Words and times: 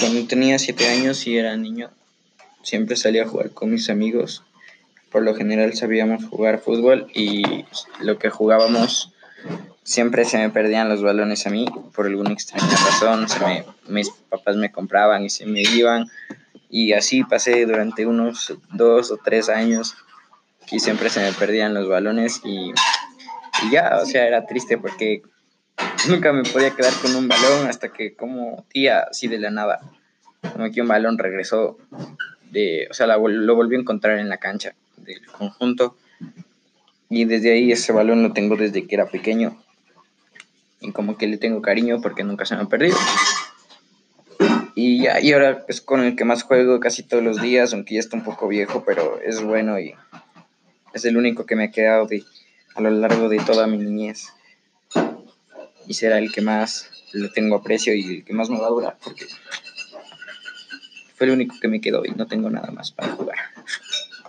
Cuando 0.00 0.24
tenía 0.28 0.58
siete 0.60 0.88
años 0.88 1.26
y 1.26 1.36
era 1.36 1.56
niño, 1.56 1.90
siempre 2.62 2.94
salía 2.94 3.24
a 3.24 3.28
jugar 3.28 3.50
con 3.50 3.70
mis 3.70 3.90
amigos. 3.90 4.44
Por 5.10 5.22
lo 5.22 5.34
general 5.34 5.74
sabíamos 5.74 6.24
jugar 6.24 6.60
fútbol 6.60 7.10
y 7.14 7.64
lo 8.00 8.18
que 8.18 8.30
jugábamos 8.30 9.12
siempre 9.82 10.24
se 10.24 10.38
me 10.38 10.50
perdían 10.50 10.88
los 10.88 11.02
balones 11.02 11.46
a 11.46 11.50
mí 11.50 11.66
por 11.94 12.06
alguna 12.06 12.32
extraña 12.32 12.68
razón. 12.68 13.26
Mis 13.88 14.10
papás 14.10 14.56
me 14.56 14.70
compraban 14.70 15.24
y 15.24 15.30
se 15.30 15.46
me 15.46 15.62
iban. 15.62 16.08
Y 16.70 16.92
así 16.92 17.24
pasé 17.24 17.66
durante 17.66 18.06
unos 18.06 18.54
dos 18.72 19.10
o 19.10 19.16
tres 19.16 19.48
años 19.48 19.96
y 20.70 20.78
siempre 20.78 21.10
se 21.10 21.20
me 21.20 21.32
perdían 21.32 21.74
los 21.74 21.88
balones 21.88 22.42
y, 22.44 22.70
y 23.64 23.70
ya, 23.72 23.98
o 24.00 24.06
sea, 24.06 24.26
era 24.26 24.46
triste 24.46 24.78
porque 24.78 25.22
nunca 26.08 26.32
me 26.32 26.42
podía 26.42 26.70
quedar 26.70 26.92
con 27.02 27.14
un 27.16 27.28
balón 27.28 27.66
hasta 27.66 27.88
que 27.88 28.14
como 28.14 28.64
tía, 28.70 29.00
así 29.10 29.28
de 29.28 29.38
la 29.38 29.50
nada, 29.50 29.80
como 30.52 30.70
que 30.70 30.80
un 30.80 30.88
balón 30.88 31.18
regresó 31.18 31.78
de, 32.50 32.88
o 32.90 32.94
sea, 32.94 33.06
lo 33.06 33.54
volví 33.54 33.76
a 33.76 33.80
encontrar 33.80 34.18
en 34.18 34.28
la 34.28 34.38
cancha 34.38 34.74
del 34.96 35.24
conjunto 35.26 35.96
y 37.10 37.24
desde 37.24 37.52
ahí 37.52 37.72
ese 37.72 37.92
balón 37.92 38.22
lo 38.22 38.32
tengo 38.32 38.56
desde 38.56 38.86
que 38.86 38.94
era 38.94 39.06
pequeño 39.06 39.62
y 40.80 40.92
como 40.92 41.16
que 41.16 41.26
le 41.26 41.38
tengo 41.38 41.62
cariño 41.62 42.00
porque 42.00 42.24
nunca 42.24 42.44
se 42.44 42.54
me 42.54 42.62
ha 42.62 42.66
perdido. 42.66 42.96
Y, 44.74 45.02
ya, 45.02 45.20
y 45.20 45.32
ahora 45.32 45.64
es 45.66 45.80
con 45.80 46.04
el 46.04 46.14
que 46.14 46.24
más 46.24 46.44
juego 46.44 46.78
casi 46.78 47.02
todos 47.02 47.24
los 47.24 47.42
días, 47.42 47.74
aunque 47.74 47.94
ya 47.94 48.00
está 48.00 48.16
un 48.16 48.22
poco 48.22 48.46
viejo, 48.46 48.84
pero 48.86 49.20
es 49.20 49.42
bueno 49.42 49.80
y 49.80 49.94
es 50.94 51.04
el 51.04 51.16
único 51.16 51.46
que 51.46 51.56
me 51.56 51.64
ha 51.64 51.70
quedado 51.72 52.06
de, 52.06 52.22
a 52.76 52.80
lo 52.80 52.90
largo 52.90 53.28
de 53.28 53.38
toda 53.38 53.66
mi 53.66 53.78
niñez. 53.78 54.28
Y 55.88 55.94
será 55.94 56.18
el 56.18 56.30
que 56.30 56.42
más 56.42 56.88
le 57.12 57.28
tengo 57.30 57.56
aprecio 57.56 57.94
y 57.94 58.18
el 58.18 58.24
que 58.24 58.34
más 58.34 58.50
me 58.50 58.60
va 58.60 58.66
a 58.66 58.70
durar, 58.70 58.98
porque 59.02 59.26
fue 61.16 61.26
el 61.26 61.32
único 61.32 61.56
que 61.60 61.66
me 61.66 61.80
quedó 61.80 62.04
y 62.04 62.10
no 62.10 62.26
tengo 62.26 62.50
nada 62.50 62.70
más 62.70 62.92
para. 62.92 63.16